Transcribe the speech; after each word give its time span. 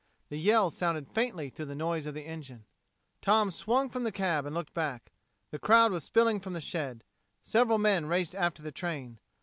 The 0.29 0.39
yell 0.39 0.71
sounded 0.71 1.11
faintly 1.11 1.49
through 1.49 1.67
the 1.67 1.75
noise 1.75 2.07
of 2.07 2.15
the 2.15 2.25
engine. 2.25 2.65
Tom 3.21 3.51
swung 3.51 3.87
from 3.87 4.03
the 4.03 4.11
cab 4.11 4.47
and 4.47 4.55
looked 4.55 4.73
back. 4.73 5.11
The 5.51 5.59
crowd 5.59 5.91
was 5.91 6.03
spilling 6.03 6.39
from 6.39 6.53
the 6.53 6.59
shed. 6.59 7.03
Several 7.43 7.77
men 7.77 8.07
raced 8.07 8.33
after 8.33 8.63
the 8.63 8.71
train. 8.71 9.19